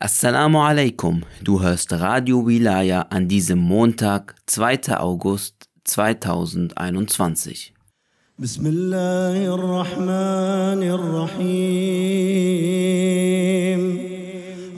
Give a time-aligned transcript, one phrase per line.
[0.00, 4.96] Assalamu alaikum, du hörst Radio Wilaya an diesem Montag, 2.
[5.00, 7.72] August 2021.
[8.38, 11.58] بسم الله الرحمن الرحيم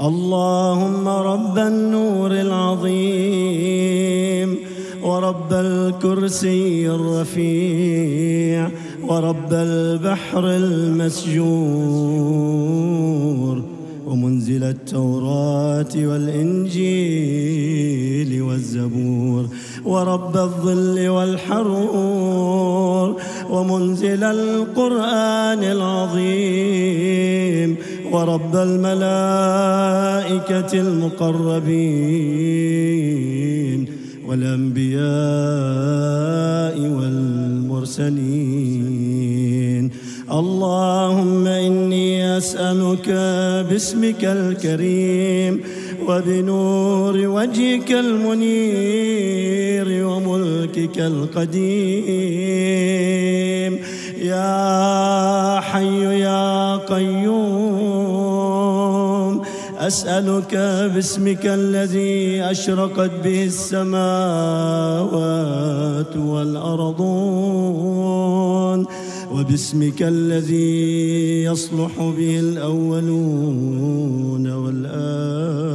[0.01, 3.79] اللهم رب النور العظيم
[5.03, 8.71] ورب الكرسي الرفيع
[9.03, 11.71] ورب البحر المسجور
[14.16, 16.72] ومنزل التوراة والإنجيل
[18.42, 19.48] والزبور
[19.86, 23.16] ورب الظل والحرور
[23.50, 27.76] ومنزل القرآن العظيم
[28.12, 29.04] ورب الملائكة
[30.74, 31.76] المقربين
[34.28, 35.06] والأنبياء
[36.98, 38.66] والمرسلين.
[40.32, 41.85] اللهم إني
[42.38, 43.10] أسألك
[43.70, 45.64] باسمك الكريم
[46.08, 52.46] وبنور وجهك المنير وملكك القديم.
[54.22, 58.26] يا حي يا قيوم
[59.80, 60.56] أسألك
[60.96, 63.96] باسمك الذي أشرقت به السماوات
[66.18, 67.76] والأرضون.
[69.36, 75.66] وباسمك الذي يصلح به الأولون والآخرون.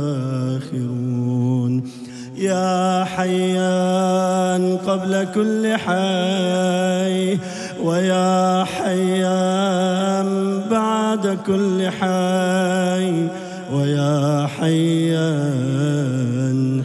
[2.36, 7.38] يا حيان قبل كل حي
[7.84, 13.28] ويا حيان بعد كل حي
[13.74, 15.80] ويا حيان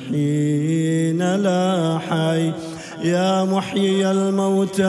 [0.09, 2.51] حين لا حي.
[3.05, 4.83] يا محيي الموتى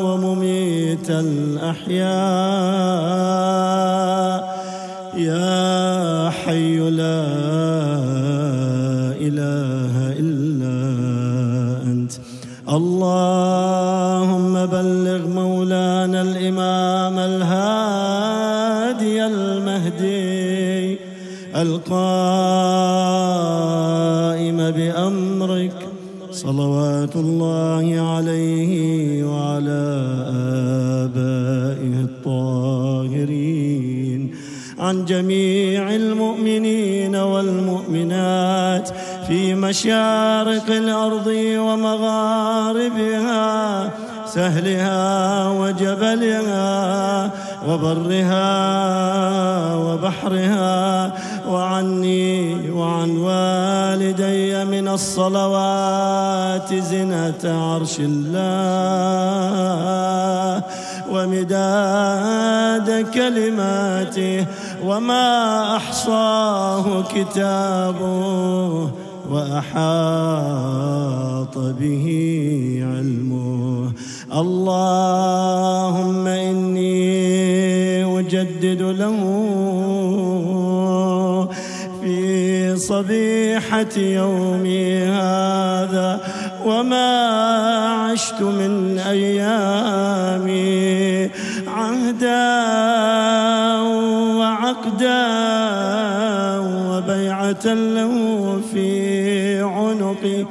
[0.00, 2.08] ومميت الأحياء.
[5.16, 7.24] يا حي لا
[9.20, 10.76] إله إلا
[11.84, 12.12] أنت.
[12.68, 20.98] اللهم بلغ مولانا الإمام الهادي المهدي
[21.56, 21.88] القائم
[24.70, 25.27] بأمرك
[26.48, 27.84] صلوات الله
[28.16, 28.72] عليه
[29.24, 29.84] وعلى
[31.04, 33.68] آبائه الطاهرين.
[34.78, 38.88] عن جميع المؤمنين والمؤمنات
[39.28, 41.26] في مشارق الأرض
[41.56, 43.44] ومغاربها
[44.26, 47.30] سهلها وجبلها
[47.68, 48.48] وبرها
[49.74, 51.12] وبحرها
[51.48, 58.98] وعني وعن والدي من الصلوات زنة عرش الله
[61.12, 64.46] ومداد كلماته
[64.84, 68.90] وما أحصاه كتابه
[69.30, 70.38] وأحاط
[71.58, 72.06] به
[72.82, 73.92] علمه.
[74.32, 79.20] اللهم إني أجدد له
[82.88, 86.20] صبيحة يومي هذا
[86.64, 87.10] وما
[87.88, 90.50] عشت من أيامي
[91.66, 92.48] عهدا
[94.38, 95.28] وعقدا
[96.58, 98.14] وبيعة له
[98.72, 100.46] في عنقي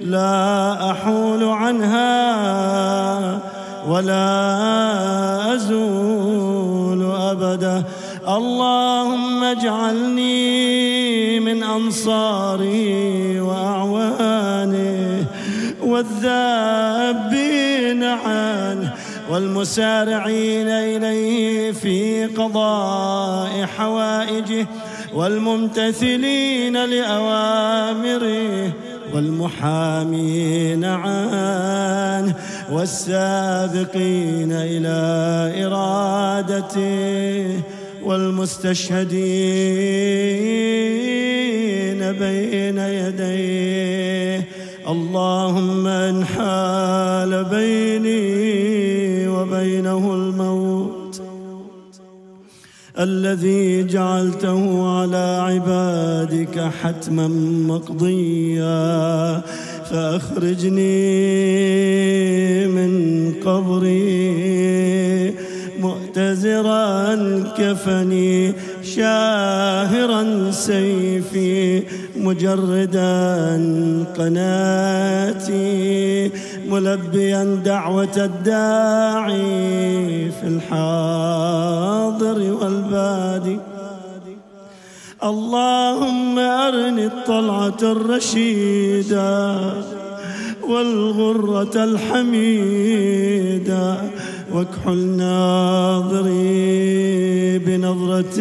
[0.00, 2.14] لا أحول عنها
[3.88, 4.24] ولا
[5.54, 7.84] أزول أبدا
[8.28, 10.53] اللهم اجعلني
[11.78, 15.24] من أنصاره وأعوانه
[15.82, 17.24] والذابين
[18.04, 18.94] عنه
[19.30, 24.66] والمسارعين إليه في قضاء حوائجه
[25.14, 28.72] والممتثلين لأوامره
[29.14, 32.34] والمحامين عنه
[32.72, 37.60] والسابقين إلى إرادته
[38.06, 39.14] والمستشهدين
[42.12, 44.48] بين يديه.
[44.88, 51.22] اللهم إن حال بيني وبينه الموت.
[52.98, 57.28] الذي جعلته على عبادك حتما
[57.68, 59.42] مقضيا.
[59.90, 60.94] فأخرجني
[62.66, 65.34] من قبري.
[65.84, 66.84] مؤتزرا
[67.58, 68.52] كفني
[68.82, 71.82] شاهرا سيفي
[72.16, 73.14] مجردا
[74.18, 76.30] قناتي
[76.68, 79.44] ملبيا دعوة الداعي
[80.36, 83.58] في الحاضر والبادي.
[85.24, 89.60] اللهم أرني الطلعة الرشيدة
[90.68, 93.84] والغرة الحميدة
[94.54, 96.48] واكحل ناظري
[97.58, 98.40] بنظرة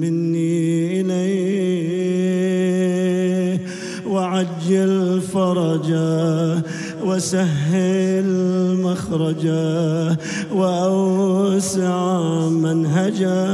[0.00, 1.58] مني إليه.
[4.06, 6.62] وعجل فرجه
[7.04, 8.28] وسهل
[8.82, 10.18] مخرجه
[10.54, 13.46] وأوسع منهجه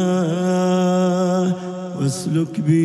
[2.01, 2.85] واسلك بي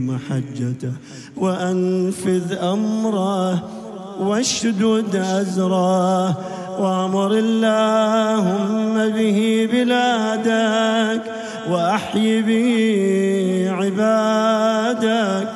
[0.00, 0.92] محجته
[1.36, 3.73] وأنفذ أمره
[4.20, 6.36] واشدد أزره
[6.80, 11.22] وأمر اللهم به بلادك
[11.70, 15.48] وأحي به عبادك.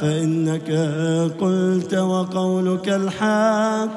[0.00, 0.70] فإنك
[1.40, 3.96] قلت وقولك الحق.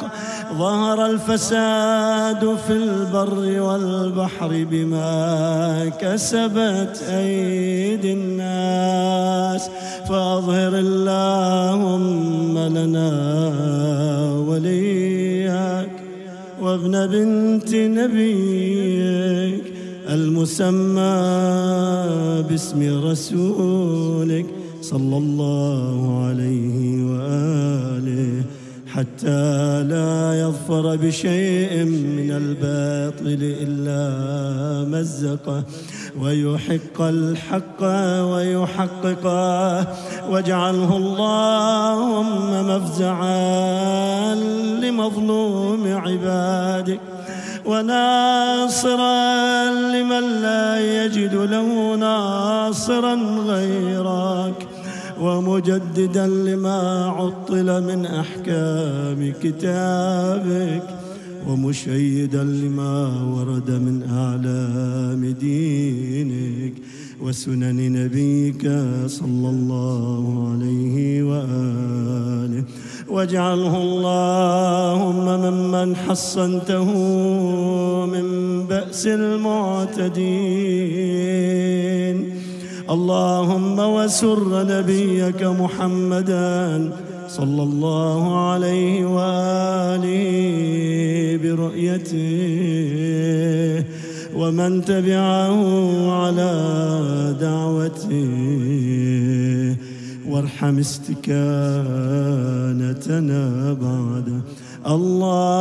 [0.57, 9.69] ظهر الفساد في البر والبحر بما كسبت أيدي الناس.
[10.09, 13.11] فأظهر اللهم لنا
[14.47, 15.91] وليك
[16.61, 19.63] وابن بنت نبيك
[20.09, 21.17] المسمى
[22.49, 24.45] باسم رسولك
[24.81, 27.82] صلى الله عليه وآله
[28.95, 34.03] حتى لا يظفر بشيء من الباطل إلا
[34.89, 35.63] مزقه
[36.19, 37.83] ويحق الحق
[38.31, 39.87] ويحققه
[40.29, 44.35] واجعله اللهم مفزعا
[44.81, 46.99] لمظلوم عبادك
[47.65, 49.23] وناصرا
[49.71, 53.15] لمن لا يجد له ناصرا
[53.47, 54.72] غيرك.
[55.21, 60.83] ومجددا لما عطل من أحكام كتابك
[61.47, 66.73] ومشيدا لما ورد من أعلام دينك
[67.21, 68.61] وسنن نبيك
[69.07, 72.63] صلى الله عليه وآله.
[73.09, 76.89] واجعله اللهم ممن حصنته
[78.05, 78.25] من
[78.67, 80.23] بأس المعتدين.
[82.89, 86.91] اللهم وسر نبيك محمدا
[87.27, 90.23] صلى الله عليه وآله
[91.43, 92.23] برؤيته
[94.35, 95.59] ومن تبعه
[96.11, 96.53] على
[97.41, 98.29] دعوته
[100.27, 101.33] وارحم استكانتنا
[103.73, 104.41] بعد.
[104.87, 105.57] اللهم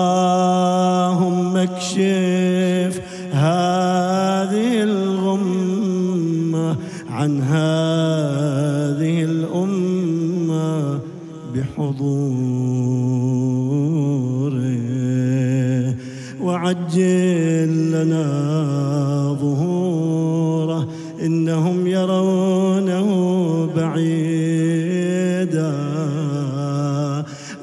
[1.57, 3.01] اكشف
[3.33, 5.92] هذه الغمة
[7.13, 11.01] عن هذه الأمة
[11.55, 12.13] بحضوره.
[16.41, 18.27] وعجل لنا
[19.41, 20.89] ظهوره
[21.23, 23.09] إنهم يرونه
[23.77, 25.23] بعيدا.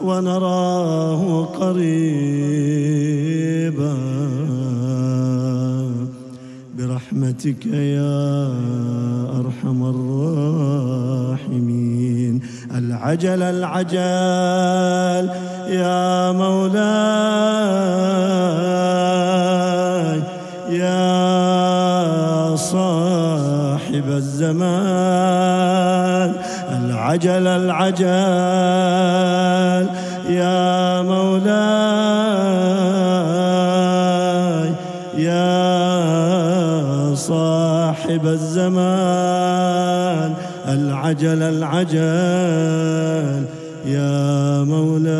[0.03, 2.38] ونراه قريبا.
[7.11, 8.53] برحمتك يا
[9.39, 9.83] أرحم
[11.33, 12.41] الراحمين.
[12.75, 15.29] العجل العجل
[15.69, 16.79] يا مولاي
[20.69, 20.95] يا
[22.55, 24.69] صاحب الزمان.
[26.69, 28.07] العجل العجل
[30.29, 32.18] يا مولاي
[38.58, 40.34] صاحب الزمان
[40.68, 42.02] العجل العجل
[43.86, 45.14] يا مولاي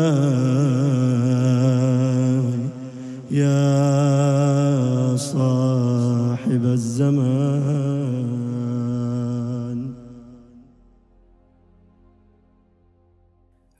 [3.31, 7.85] يا صاحب الزمان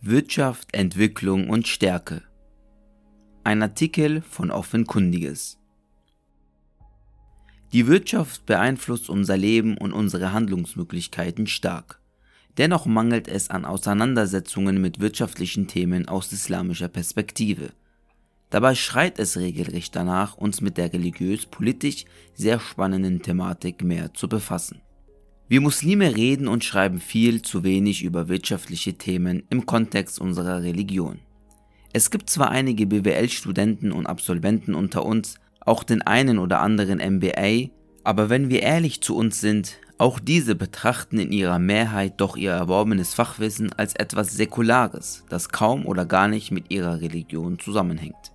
[0.08, 2.22] Wirtschaft, Entwicklung und Stärke.
[3.44, 5.58] Ein Artikel von Offenkundiges.
[7.73, 12.01] Die Wirtschaft beeinflusst unser Leben und unsere Handlungsmöglichkeiten stark.
[12.59, 17.71] Dennoch mangelt es an Auseinandersetzungen mit wirtschaftlichen Themen aus islamischer Perspektive.
[18.51, 24.81] Dabei schreit es regelrecht danach, uns mit der religiös-politisch sehr spannenden Thematik mehr zu befassen.
[25.47, 31.21] Wir Muslime reden und schreiben viel zu wenig über wirtschaftliche Themen im Kontext unserer Religion.
[31.93, 35.37] Es gibt zwar einige BWL-Studenten und Absolventen unter uns,
[35.71, 37.71] auch den einen oder anderen MBA,
[38.03, 42.51] aber wenn wir ehrlich zu uns sind, auch diese betrachten in ihrer Mehrheit doch ihr
[42.51, 48.33] erworbenes Fachwissen als etwas Säkulares, das kaum oder gar nicht mit ihrer Religion zusammenhängt.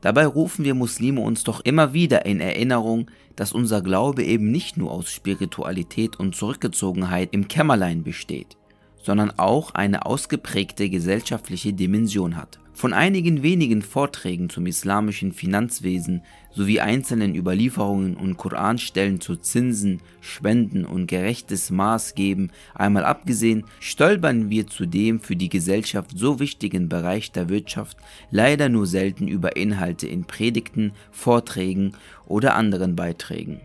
[0.00, 4.78] Dabei rufen wir Muslime uns doch immer wieder in Erinnerung, dass unser Glaube eben nicht
[4.78, 8.56] nur aus Spiritualität und Zurückgezogenheit im Kämmerlein besteht,
[9.02, 12.61] sondern auch eine ausgeprägte gesellschaftliche Dimension hat.
[12.74, 20.84] Von einigen wenigen Vorträgen zum islamischen Finanzwesen sowie einzelnen Überlieferungen und Koranstellen zu Zinsen, Spenden
[20.84, 27.30] und gerechtes Maßgeben einmal abgesehen, stolpern wir zu dem für die Gesellschaft so wichtigen Bereich
[27.30, 27.98] der Wirtschaft
[28.30, 31.92] leider nur selten über Inhalte in Predigten, Vorträgen
[32.26, 33.60] oder anderen Beiträgen.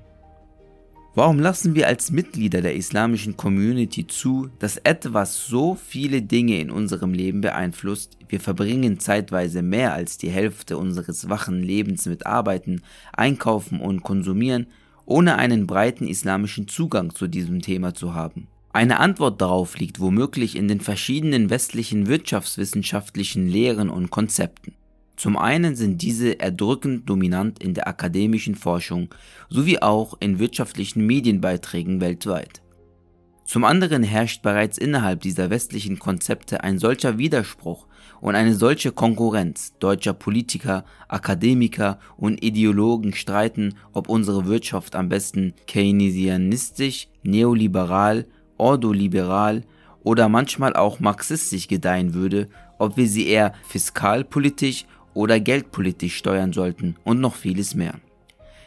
[1.18, 6.70] Warum lassen wir als Mitglieder der islamischen Community zu, dass etwas so viele Dinge in
[6.70, 8.20] unserem Leben beeinflusst?
[8.30, 12.84] Wir verbringen zeitweise mehr als die Hälfte unseres wachen Lebens mit Arbeiten,
[13.14, 14.68] Einkaufen und Konsumieren,
[15.08, 18.48] ohne einen breiten islamischen Zugang zu diesem Thema zu haben.
[18.72, 24.76] Eine Antwort darauf liegt womöglich in den verschiedenen westlichen wirtschaftswissenschaftlichen Lehren und Konzepten.
[25.18, 29.10] Zum einen sind diese erdrückend dominant in der akademischen Forschung
[29.50, 32.62] sowie auch in wirtschaftlichen Medienbeiträgen weltweit.
[33.44, 37.88] Zum anderen herrscht bereits innerhalb dieser westlichen Konzepte ein solcher Widerspruch
[38.22, 45.54] und eine solche Konkurrenz deutscher Politiker, Akademiker und Ideologen streiten, ob unsere Wirtschaft am besten
[45.66, 49.64] keynesianistisch, neoliberal, ordoliberal
[50.04, 54.86] oder manchmal auch marxistisch gedeihen würde, ob wir sie eher fiskalpolitisch
[55.18, 57.96] oder geldpolitisch steuern sollten und noch vieles mehr.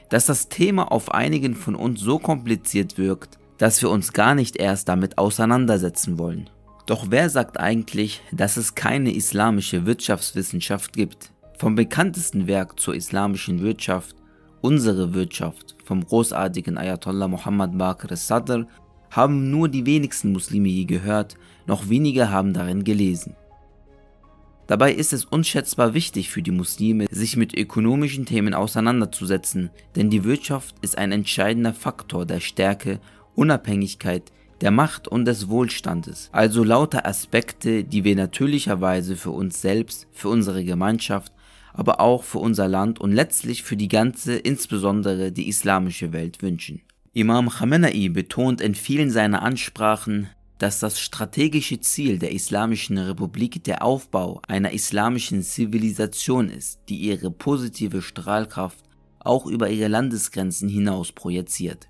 [0.08, 4.56] Dass das Thema auf einigen von uns so kompliziert wirkt, dass wir uns gar nicht
[4.56, 6.50] erst damit auseinandersetzen wollen.
[6.86, 11.30] Doch wer sagt eigentlich, dass es keine islamische Wirtschaftswissenschaft gibt?
[11.58, 14.16] Vom bekanntesten Werk zur islamischen Wirtschaft,
[14.62, 18.66] Unsere Wirtschaft, vom großartigen Ayatollah Muhammad Baqir Sadr,
[19.10, 23.34] haben nur die wenigsten Muslime je gehört, noch weniger haben darin gelesen.
[24.70, 30.22] Dabei ist es unschätzbar wichtig für die Muslime, sich mit ökonomischen Themen auseinanderzusetzen, denn die
[30.22, 33.00] Wirtschaft ist ein entscheidender Faktor der Stärke,
[33.34, 36.28] Unabhängigkeit, der Macht und des Wohlstandes.
[36.30, 41.32] Also lauter Aspekte, die wir natürlicherweise für uns selbst, für unsere Gemeinschaft,
[41.72, 46.80] aber auch für unser Land und letztlich für die ganze, insbesondere die islamische Welt wünschen.
[47.12, 50.28] Imam Khamenei betont in vielen seiner Ansprachen,
[50.60, 57.30] dass das strategische Ziel der Islamischen Republik der Aufbau einer islamischen Zivilisation ist, die ihre
[57.30, 58.84] positive Strahlkraft
[59.20, 61.88] auch über ihre Landesgrenzen hinaus projiziert.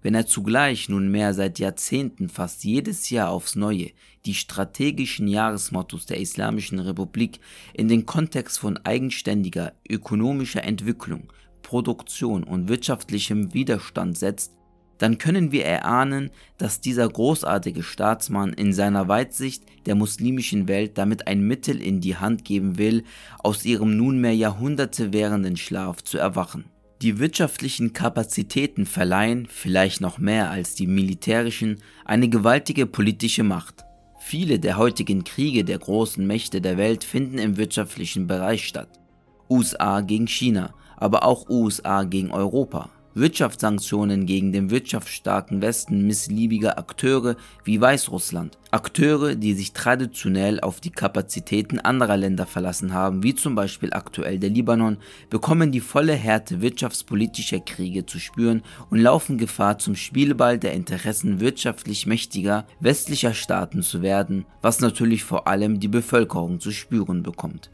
[0.00, 3.90] Wenn er zugleich nunmehr seit Jahrzehnten fast jedes Jahr aufs Neue
[4.24, 7.38] die strategischen Jahresmottos der Islamischen Republik
[7.74, 11.30] in den Kontext von eigenständiger ökonomischer Entwicklung,
[11.60, 14.52] Produktion und wirtschaftlichem Widerstand setzt,
[15.00, 21.26] dann können wir erahnen, dass dieser großartige Staatsmann in seiner Weitsicht der muslimischen Welt damit
[21.26, 23.04] ein Mittel in die Hand geben will,
[23.38, 26.66] aus ihrem nunmehr Jahrhunderte währenden Schlaf zu erwachen.
[27.00, 33.84] Die wirtschaftlichen Kapazitäten verleihen, vielleicht noch mehr als die militärischen, eine gewaltige politische Macht.
[34.18, 39.00] Viele der heutigen Kriege der großen Mächte der Welt finden im wirtschaftlichen Bereich statt.
[39.48, 42.90] USA gegen China, aber auch USA gegen Europa.
[43.14, 48.56] Wirtschaftssanktionen gegen den wirtschaftsstarken Westen missliebiger Akteure wie Weißrussland.
[48.70, 54.38] Akteure, die sich traditionell auf die Kapazitäten anderer Länder verlassen haben, wie zum Beispiel aktuell
[54.38, 54.98] der Libanon,
[55.28, 61.40] bekommen die volle Härte wirtschaftspolitischer Kriege zu spüren und laufen Gefahr, zum Spielball der Interessen
[61.40, 67.70] wirtschaftlich mächtiger westlicher Staaten zu werden, was natürlich vor allem die Bevölkerung zu spüren bekommt.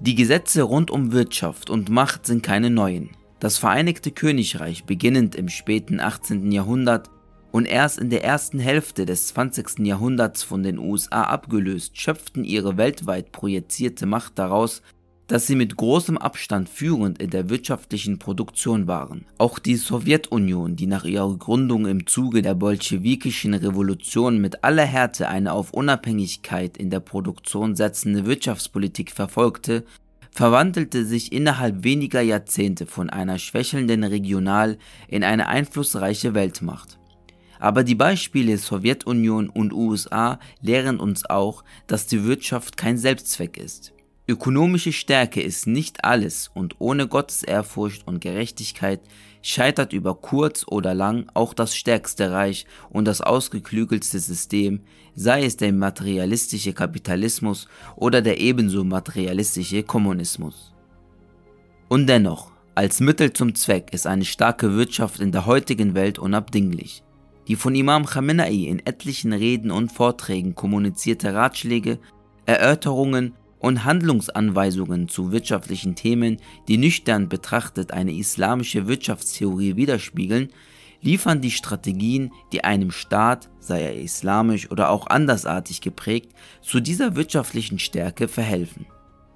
[0.00, 3.10] Die Gesetze rund um Wirtschaft und Macht sind keine neuen.
[3.38, 6.50] Das Vereinigte Königreich beginnend im späten 18.
[6.52, 7.10] Jahrhundert
[7.52, 9.80] und erst in der ersten Hälfte des 20.
[9.80, 14.80] Jahrhunderts von den USA abgelöst, schöpften ihre weltweit projizierte Macht daraus,
[15.26, 19.26] dass sie mit großem Abstand führend in der wirtschaftlichen Produktion waren.
[19.36, 25.28] Auch die Sowjetunion, die nach ihrer Gründung im Zuge der bolschewikischen Revolution mit aller Härte
[25.28, 29.84] eine auf Unabhängigkeit in der Produktion setzende Wirtschaftspolitik verfolgte,
[30.36, 34.76] verwandelte sich innerhalb weniger Jahrzehnte von einer schwächelnden Regional-
[35.08, 36.98] in eine einflussreiche Weltmacht.
[37.58, 43.94] Aber die Beispiele Sowjetunion und USA lehren uns auch, dass die Wirtschaft kein Selbstzweck ist.
[44.28, 49.00] Ökonomische Stärke ist nicht alles und ohne Gottesehrfurcht und Gerechtigkeit
[49.40, 54.80] scheitert über kurz oder lang auch das stärkste Reich und das ausgeklügelste System,
[55.14, 60.74] sei es der materialistische Kapitalismus oder der ebenso materialistische Kommunismus.
[61.88, 67.04] Und dennoch, als Mittel zum Zweck ist eine starke Wirtschaft in der heutigen Welt unabdinglich.
[67.46, 72.00] Die von Imam Khamenei in etlichen Reden und Vorträgen kommunizierte Ratschläge,
[72.44, 73.34] Erörterungen
[73.66, 76.36] und Handlungsanweisungen zu wirtschaftlichen Themen,
[76.68, 80.50] die nüchtern betrachtet eine islamische Wirtschaftstheorie widerspiegeln,
[81.02, 86.30] liefern die Strategien, die einem Staat, sei er islamisch oder auch andersartig geprägt,
[86.62, 88.86] zu dieser wirtschaftlichen Stärke verhelfen.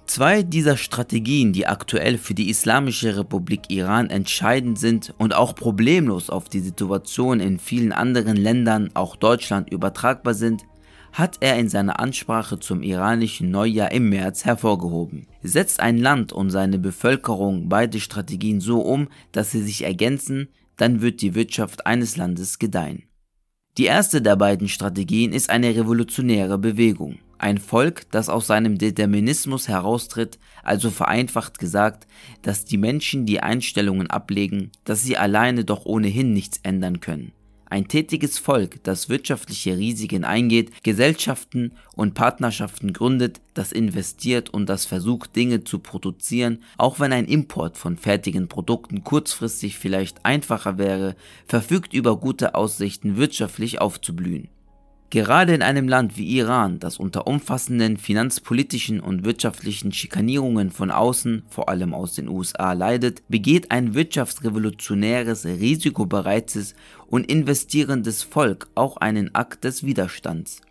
[0.05, 6.29] Zwei dieser Strategien, die aktuell für die Islamische Republik Iran entscheidend sind und auch problemlos
[6.29, 10.63] auf die Situation in vielen anderen Ländern, auch Deutschland, übertragbar sind,
[11.11, 15.27] hat er in seiner Ansprache zum iranischen Neujahr im März hervorgehoben.
[15.43, 21.01] Setzt ein Land und seine Bevölkerung beide Strategien so um, dass sie sich ergänzen, dann
[21.01, 23.03] wird die Wirtschaft eines Landes gedeihen.
[23.77, 27.19] Die erste der beiden Strategien ist eine revolutionäre Bewegung.
[27.37, 32.05] Ein Volk, das aus seinem Determinismus heraustritt, also vereinfacht gesagt,
[32.41, 37.31] dass die Menschen die Einstellungen ablegen, dass sie alleine doch ohnehin nichts ändern können.
[37.71, 44.83] Ein tätiges Volk, das wirtschaftliche Risiken eingeht, Gesellschaften und Partnerschaften gründet, das investiert und das
[44.83, 51.15] versucht Dinge zu produzieren, auch wenn ein Import von fertigen Produkten kurzfristig vielleicht einfacher wäre,
[51.47, 54.49] verfügt über gute Aussichten wirtschaftlich aufzublühen.
[55.11, 61.43] Gerade in einem Land wie Iran, das unter umfassenden finanzpolitischen und wirtschaftlichen Schikanierungen von außen,
[61.49, 66.75] vor allem aus den USA, leidet, begeht ein wirtschaftsrevolutionäres, risikobereites
[67.07, 70.61] und investierendes Volk auch einen Akt des Widerstands.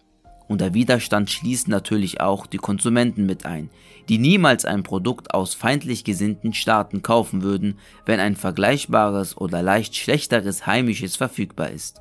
[0.49, 3.69] Unter Widerstand schließen natürlich auch die Konsumenten mit ein,
[4.09, 9.97] die niemals ein Produkt aus feindlich gesinnten Staaten kaufen würden, wenn ein vergleichbares oder leicht
[9.97, 12.01] schlechteres heimisches verfügbar ist.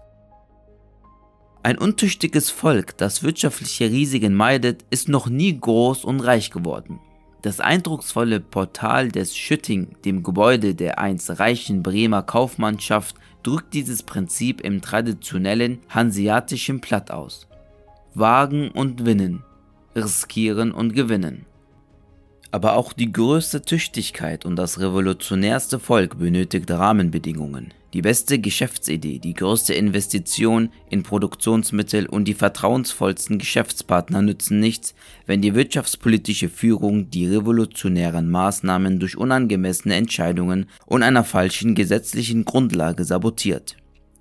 [1.69, 6.99] Ein untüchtiges Volk, das wirtschaftliche Risiken meidet, ist noch nie groß und reich geworden.
[7.43, 14.61] Das eindrucksvolle Portal des Schütting, dem Gebäude der einst reichen Bremer Kaufmannschaft, drückt dieses Prinzip
[14.61, 17.47] im traditionellen hanseatischen Platt aus.
[18.15, 19.43] Wagen und winnen,
[19.95, 21.45] riskieren und gewinnen.
[22.49, 27.75] Aber auch die größte Tüchtigkeit und das revolutionärste Volk benötigt Rahmenbedingungen.
[27.93, 34.93] Die beste Geschäftsidee, die größte Investition in Produktionsmittel und die vertrauensvollsten Geschäftspartner nützen nichts,
[35.25, 43.06] wenn die wirtschaftspolitische Führung die revolutionären Maßnahmen durch unangemessene Entscheidungen und einer falschen gesetzlichen Grundlage
[43.06, 43.75] sabotiert.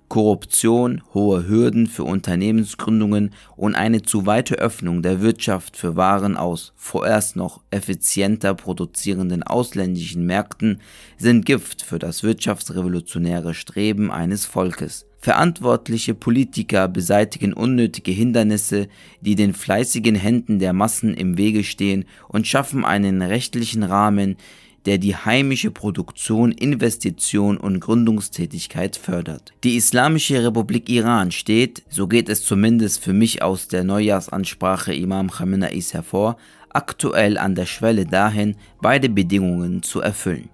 [0.09, 6.73] Korruption, hohe Hürden für Unternehmensgründungen und eine zu weite Öffnung der Wirtschaft für Waren aus
[6.75, 10.81] vorerst noch effizienter produzierenden ausländischen Märkten
[11.17, 15.05] sind Gift für das wirtschaftsrevolutionäre Streben eines Volkes.
[15.21, 18.87] Verantwortliche Politiker beseitigen unnötige Hindernisse,
[19.19, 24.37] die den fleißigen Händen der Massen im Wege stehen und schaffen einen rechtlichen Rahmen,
[24.85, 29.53] der die heimische Produktion, Investition und Gründungstätigkeit fördert.
[29.63, 35.29] Die Islamische Republik Iran steht, so geht es zumindest für mich aus der Neujahrsansprache Imam
[35.29, 36.37] Khamenei's hervor,
[36.69, 40.49] aktuell an der Schwelle dahin, beide Bedingungen zu erfüllen.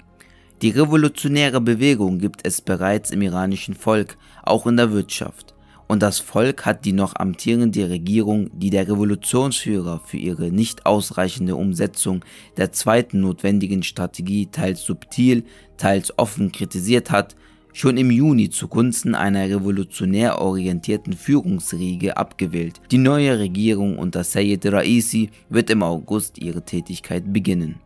[0.61, 5.54] Die revolutionäre Bewegung gibt es bereits im iranischen Volk, auch in der Wirtschaft
[5.87, 11.55] und das Volk hat die noch amtierende Regierung, die der Revolutionsführer für ihre nicht ausreichende
[11.55, 12.23] Umsetzung
[12.57, 15.43] der zweiten notwendigen Strategie teils subtil,
[15.77, 17.35] teils offen kritisiert hat,
[17.73, 22.79] schon im Juni zugunsten einer revolutionär orientierten Führungsriege abgewählt.
[22.89, 27.81] Die neue Regierung unter Sayyid Raisi wird im August ihre Tätigkeit beginnen.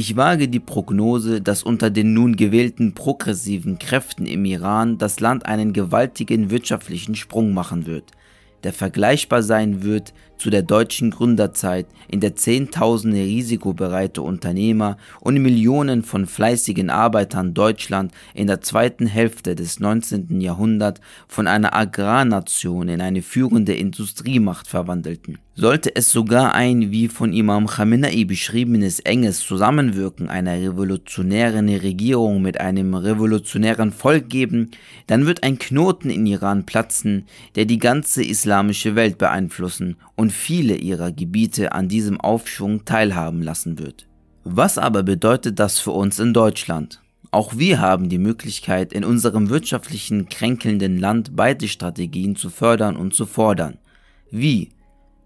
[0.00, 5.44] Ich wage die Prognose, dass unter den nun gewählten progressiven Kräften im Iran das Land
[5.46, 8.12] einen gewaltigen wirtschaftlichen Sprung machen wird,
[8.62, 16.02] der vergleichbar sein wird zu der deutschen Gründerzeit, in der Zehntausende risikobereite Unternehmer und Millionen
[16.02, 20.40] von fleißigen Arbeitern Deutschland in der zweiten Hälfte des 19.
[20.40, 25.38] Jahrhunderts von einer Agrarnation in eine führende Industriemacht verwandelten.
[25.60, 32.60] Sollte es sogar ein, wie von Imam Khamenei beschriebenes enges Zusammenwirken einer revolutionären Regierung mit
[32.60, 34.70] einem revolutionären Volk geben,
[35.08, 40.74] dann wird ein Knoten in Iran platzen, der die ganze islamische Welt beeinflussen und viele
[40.74, 44.08] ihrer Gebiete an diesem Aufschwung teilhaben lassen wird.
[44.42, 47.00] Was aber bedeutet das für uns in Deutschland?
[47.30, 53.14] Auch wir haben die Möglichkeit, in unserem wirtschaftlichen kränkelnden Land beide Strategien zu fördern und
[53.14, 53.78] zu fordern.
[54.28, 54.70] Wie?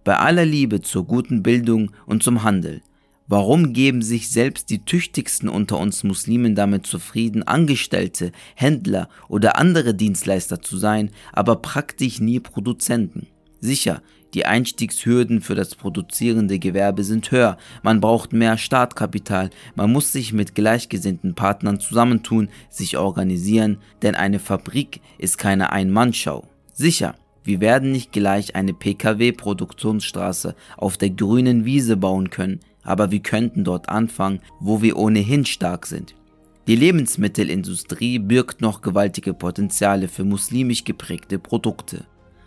[0.05, 2.83] Bei aller Liebe zur guten Bildung und zum Handel.
[3.28, 9.94] Warum geben sich selbst die tüchtigsten unter uns Muslimen damit zufrieden, Angestellte, Händler oder andere
[9.94, 13.28] Dienstleister zu sein, aber praktisch nie Produzenten?
[13.61, 14.02] Sicher,
[14.35, 20.33] die Einstiegshürden für das produzierende Gewerbe sind höher, man braucht mehr Startkapital, man muss sich
[20.33, 26.45] mit gleichgesinnten Partnern zusammentun, sich organisieren, denn eine Fabrik ist keine Ein-Mann-Show.
[26.73, 27.14] Sicher,
[27.45, 33.64] wir werden nicht gleich eine Pkw-Produktionsstraße auf der grünen Wiese bauen können, aber wir könnten
[33.64, 36.14] dort anfangen, wo wir ohnehin stark sind.
[36.68, 42.05] Die Lebensmittelindustrie birgt noch gewaltige Potenziale für muslimisch geprägte Produkte.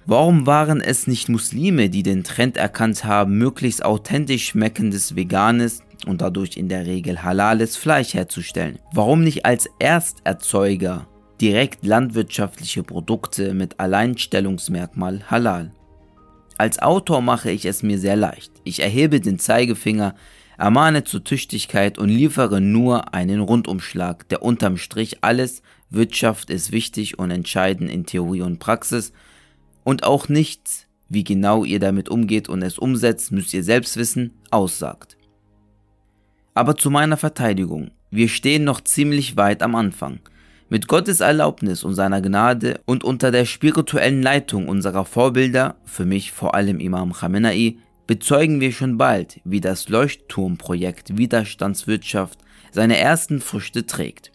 [0.08, 6.22] Warum waren es nicht Muslime, die den Trend erkannt haben, möglichst authentisch schmeckendes veganes und
[6.22, 8.78] dadurch in der Regel halales Fleisch herzustellen?
[8.94, 11.08] Warum nicht als Ersterzeuger
[11.42, 15.74] direkt landwirtschaftliche Produkte mit Alleinstellungsmerkmal halal?
[16.60, 18.52] Als Autor mache ich es mir sehr leicht.
[18.64, 20.14] Ich erhebe den Zeigefinger,
[20.60, 27.18] ermahne zur Tüchtigkeit und liefere nur einen Rundumschlag, der unterm Strich alles, Wirtschaft ist wichtig
[27.18, 29.12] und entscheidend in Theorie und Praxis
[29.86, 34.34] und auch nichts, wie genau ihr damit umgeht und es umsetzt, müsst ihr selbst wissen,
[34.52, 35.16] aussagt.
[36.54, 40.20] Aber zu meiner Verteidigung, wir stehen noch ziemlich weit am Anfang.
[40.68, 46.32] Mit Gottes Erlaubnis und seiner Gnade und unter der spirituellen Leitung unserer Vorbilder, für mich
[46.32, 52.40] vor allem Imam Khamenei, bezeugen wir schon bald, wie das Leuchtturmprojekt Widerstandswirtschaft
[52.72, 54.32] seine ersten Früchte trägt.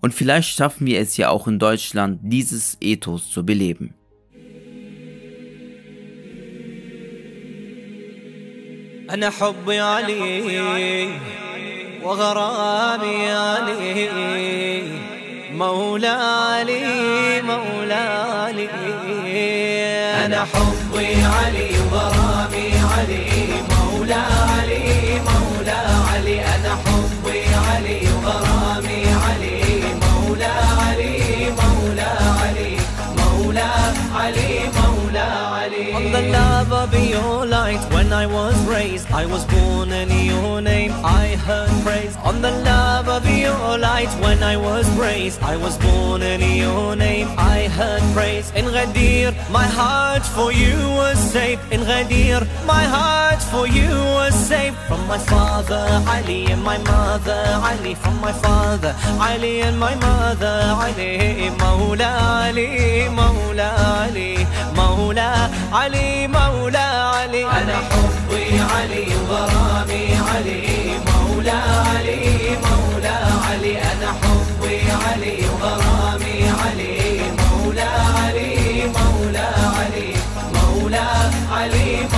[0.00, 3.94] Und vielleicht schaffen wir es ja auch in Deutschland, dieses Ethos zu beleben.
[9.10, 11.08] أنا حبي علي
[12.02, 14.82] وغرامي علي.
[15.52, 18.68] مولا علي مولا علي.
[20.24, 22.17] أنا حبي علي وغرامي
[39.06, 40.92] I was born in your name.
[41.04, 45.40] I heard praise On the love of your light when I was raised.
[45.42, 47.28] I was born in your name.
[47.38, 48.50] I heard praise.
[48.52, 54.34] In Ghadir my heart for you was safe In Ghadir my heart for you was
[54.34, 55.84] safe From my father
[56.14, 60.56] Ali and my mother Ali From my father Ali and my mother
[60.86, 62.10] Ali Mawla
[62.48, 62.70] Ali
[63.18, 63.70] Mawla
[64.02, 64.30] Ali
[64.76, 66.78] Mawla علي مولى
[67.14, 70.64] علي أنا حبي علي وغرامي علي
[71.08, 73.16] مولى علي مولى
[73.48, 80.14] علي أنا حبي علي وغرامي علي مولى علي مولى علي
[80.54, 81.06] مولى
[81.52, 82.17] علي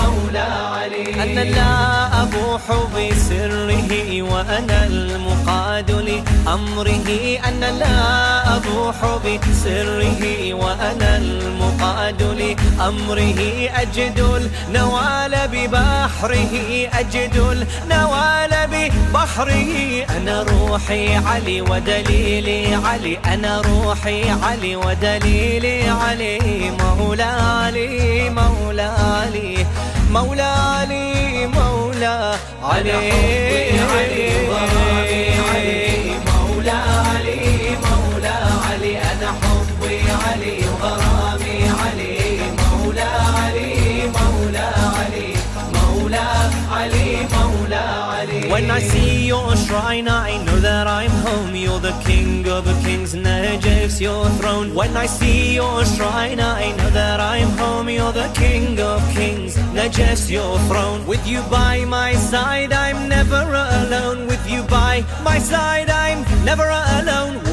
[1.21, 2.61] أنا لا أبوح
[2.95, 7.09] بسره وأنا المقاد لأمره.
[7.47, 13.39] أنا لا أبوح بسره وأنا المقاد لأمره.
[13.81, 16.53] أجد النوال ببحره
[16.93, 20.05] أجد النوال ببحره.
[20.17, 26.71] أنا روحي علي ودليلي علي أنا روحي علي ودليلي علي.
[26.71, 28.29] مولى علي
[30.11, 35.30] مولا علي مولاي علي, علي, علي, علي, علي, علي, علي, علي.
[48.81, 50.07] See your shrine.
[50.07, 51.55] I know that I'm home.
[51.55, 54.73] You're the king of the kings Najaf's your throne.
[54.73, 57.89] When I see your shrine I know that I'm home.
[57.89, 61.05] You're the king of kings Najaf's your throne.
[61.05, 64.27] With you by my side I'm never alone.
[64.27, 67.50] With you by my side I'm never alone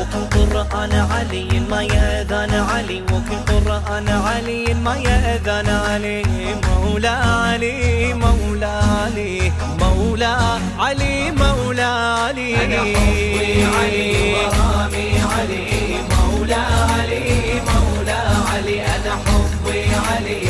[0.75, 3.03] أنا علي ما يأذن علي.
[3.03, 6.23] وكل قرآن علي ما يأذن علي.
[6.69, 9.53] مولى علي مولى علي.
[9.81, 10.37] مولى
[10.79, 12.65] علي مولى علي.
[12.65, 15.67] أنا حبي علي وهامي علي.
[16.11, 18.21] مولى علي مولى
[18.53, 18.83] علي.
[18.83, 20.41] أنا حبي علي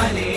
[0.00, 0.31] علي.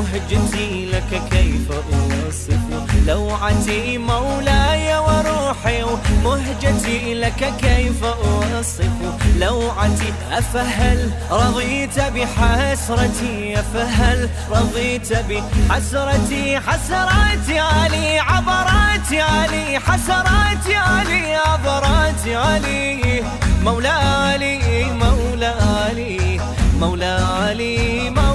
[0.00, 2.58] ومهجتي لك كيف أوصف؟
[3.06, 8.90] لوعتي مولاي وروحي ومهجتي لك كيف أوصف؟
[9.38, 23.24] لوعتي أفهل رضيت بحسرتي أفهل رضيت بحسرتي حسراتي علي عبراتي علي حسراتي علي عبراتي علي.
[23.64, 26.40] مولى علي مولى علي
[26.80, 28.29] مولى علي مولى أنا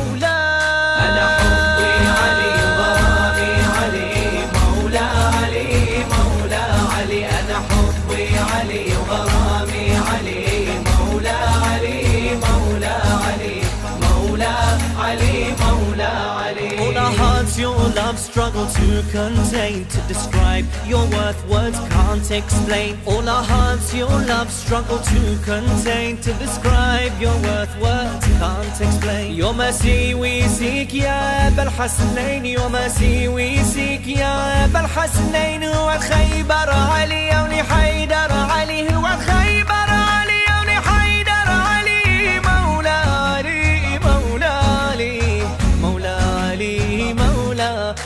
[18.24, 22.98] struggle to contain, to describe your worth, words can't explain.
[23.06, 29.34] All our hearts, your love struggle to contain, to describe your worth, words can't explain.
[29.34, 35.64] Your mercy we seek, يا أبا الحسنين, your mercy we seek, يا أبا الحسنين.
[35.64, 39.83] هو خيبر علي يوني حيدر علي هو خيبر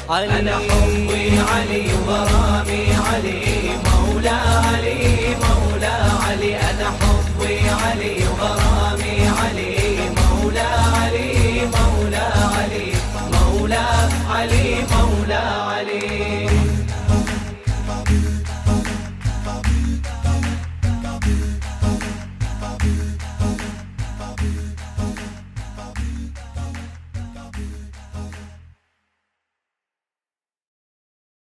[0.09, 5.95] علي أنا حبي علي وغرامي علي مولى علي مولى
[6.27, 6.98] علي أنا حبي